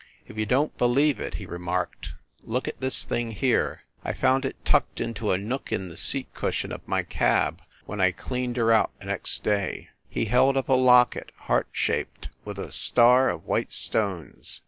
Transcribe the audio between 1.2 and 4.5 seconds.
he re marked, "look at this here thing! I found